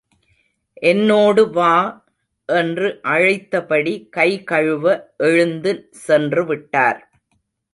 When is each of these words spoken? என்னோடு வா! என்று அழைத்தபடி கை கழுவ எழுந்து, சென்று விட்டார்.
என்னோடு 0.81 1.49
வா! 1.49 1.73
என்று 2.49 2.87
அழைத்தபடி 3.03 3.93
கை 4.09 4.29
கழுவ 4.43 4.85
எழுந்து, 5.23 5.73
சென்று 5.99 6.45
விட்டார். 6.45 7.01